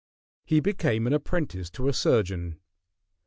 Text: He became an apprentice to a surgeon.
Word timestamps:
He 0.43 0.59
became 0.61 1.05
an 1.05 1.13
apprentice 1.13 1.69
to 1.69 1.87
a 1.87 1.93
surgeon. 1.93 2.59